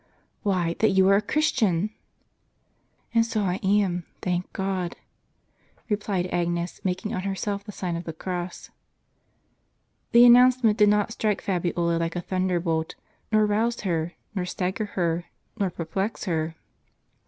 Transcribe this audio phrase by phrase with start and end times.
[0.41, 1.91] "Why, that you are a Christian.""
[3.13, 4.95] And so I am, thank God!"
[5.91, 8.71] replied Agnes, making on herself the sign of the cross.
[10.11, 12.95] The announcement did not strike Fabiola like a thunder bolt,
[13.31, 15.25] nor rouse her, nor stagger her,
[15.59, 16.55] nor perplex her.